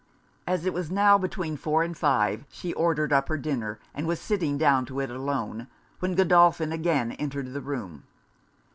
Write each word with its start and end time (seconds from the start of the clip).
As 0.47 0.65
it 0.65 0.73
was 0.73 0.89
now 0.89 1.19
between 1.19 1.55
four 1.57 1.83
and 1.83 1.95
five, 1.95 2.43
she 2.49 2.73
ordered 2.73 3.13
up 3.13 3.29
her 3.29 3.37
dinner, 3.37 3.77
and 3.93 4.07
was 4.07 4.19
sitting 4.19 4.57
down 4.57 4.83
to 4.87 4.99
it 4.99 5.11
alone, 5.11 5.67
when 5.99 6.15
Godolphin 6.15 6.71
again 6.71 7.11
entered 7.11 7.53
the 7.53 7.61
room. 7.61 8.01